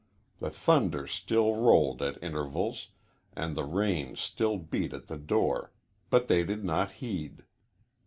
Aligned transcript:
The 0.39 0.49
thunder 0.49 1.05
still 1.05 1.57
rolled 1.57 2.01
at 2.01 2.17
intervals 2.23 2.87
and 3.33 3.53
the 3.55 3.65
rain 3.65 4.15
still 4.15 4.57
beat 4.57 4.93
at 4.93 5.05
the 5.05 5.15
door, 5.19 5.71
but 6.09 6.27
they 6.27 6.43
did 6.43 6.63
not 6.65 6.93
heed. 7.05 7.43